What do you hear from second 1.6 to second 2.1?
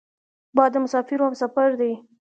دی